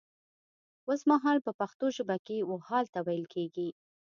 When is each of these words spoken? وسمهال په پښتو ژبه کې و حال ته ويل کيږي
وسمهال 0.89 1.37
په 1.45 1.51
پښتو 1.59 1.85
ژبه 1.97 2.17
کې 2.25 2.37
و 2.49 2.53
حال 2.67 2.85
ته 2.93 2.99
ويل 3.07 3.25
کيږي 3.33 3.69